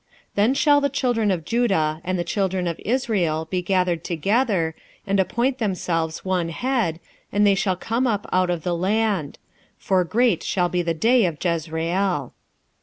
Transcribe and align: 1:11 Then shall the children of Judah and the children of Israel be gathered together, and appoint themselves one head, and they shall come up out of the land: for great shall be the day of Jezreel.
1:11 0.29 0.29
Then 0.33 0.53
shall 0.55 0.81
the 0.81 0.89
children 0.89 1.29
of 1.29 1.45
Judah 1.45 2.01
and 2.03 2.17
the 2.17 2.23
children 2.23 2.65
of 2.65 2.81
Israel 2.83 3.45
be 3.45 3.61
gathered 3.61 4.03
together, 4.03 4.73
and 5.05 5.19
appoint 5.19 5.59
themselves 5.59 6.25
one 6.25 6.49
head, 6.49 6.99
and 7.31 7.45
they 7.45 7.53
shall 7.53 7.75
come 7.75 8.07
up 8.07 8.25
out 8.33 8.49
of 8.49 8.63
the 8.63 8.75
land: 8.75 9.37
for 9.77 10.03
great 10.03 10.41
shall 10.41 10.69
be 10.69 10.81
the 10.81 10.95
day 10.95 11.25
of 11.25 11.37
Jezreel. 11.39 12.33